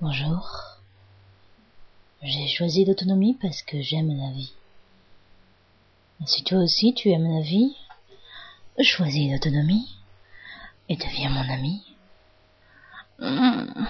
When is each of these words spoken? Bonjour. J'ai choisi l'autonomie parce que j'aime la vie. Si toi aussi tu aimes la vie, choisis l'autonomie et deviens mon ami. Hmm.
Bonjour. 0.00 0.80
J'ai 2.20 2.48
choisi 2.48 2.84
l'autonomie 2.84 3.38
parce 3.40 3.62
que 3.62 3.80
j'aime 3.80 4.08
la 4.16 4.32
vie. 4.32 4.52
Si 6.26 6.42
toi 6.42 6.58
aussi 6.58 6.94
tu 6.94 7.10
aimes 7.10 7.32
la 7.32 7.42
vie, 7.42 7.76
choisis 8.82 9.30
l'autonomie 9.30 9.88
et 10.88 10.96
deviens 10.96 11.30
mon 11.30 11.48
ami. 11.48 11.80
Hmm. 13.20 13.86